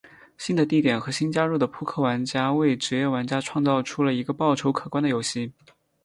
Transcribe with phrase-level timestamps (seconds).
[0.35, 5.53] 新的地点及新加入的扑克玩家为职业玩家创造出了一个报酬可观的游戏。